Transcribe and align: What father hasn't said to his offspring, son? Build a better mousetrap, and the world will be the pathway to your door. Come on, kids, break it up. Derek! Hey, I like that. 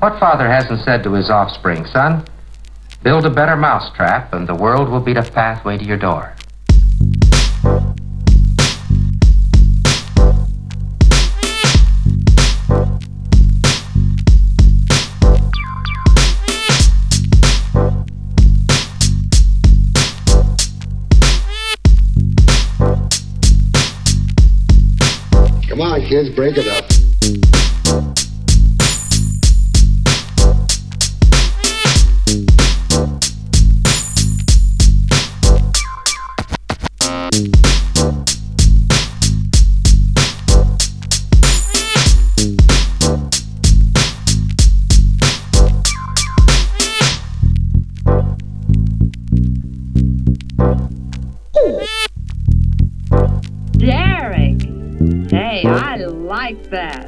What 0.00 0.20
father 0.20 0.48
hasn't 0.48 0.84
said 0.84 1.02
to 1.02 1.14
his 1.14 1.28
offspring, 1.28 1.84
son? 1.86 2.24
Build 3.02 3.26
a 3.26 3.30
better 3.30 3.56
mousetrap, 3.56 4.32
and 4.32 4.48
the 4.48 4.54
world 4.54 4.88
will 4.88 5.00
be 5.00 5.12
the 5.12 5.22
pathway 5.22 5.76
to 5.76 5.84
your 5.84 5.96
door. 5.96 6.36
Come 25.68 25.80
on, 25.80 26.02
kids, 26.02 26.32
break 26.36 26.56
it 26.56 26.68
up. 26.68 26.97
Derek! 53.78 54.62
Hey, 55.30 55.62
I 55.64 55.96
like 56.04 56.70
that. 56.70 57.06